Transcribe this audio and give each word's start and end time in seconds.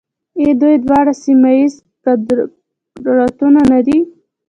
آیا 0.39 0.53
دوی 0.61 0.75
دواړه 0.85 1.13
سیمه 1.23 1.51
ییز 1.57 1.73
قدرتونه 2.03 3.61
نه 3.71 3.79
دي؟ 3.85 3.97